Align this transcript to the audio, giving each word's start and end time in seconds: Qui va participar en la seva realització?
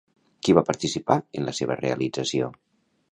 Qui 0.45 0.53
va 0.59 0.63
participar 0.69 1.17
en 1.41 1.45
la 1.49 1.55
seva 1.59 1.77
realització? 1.83 2.49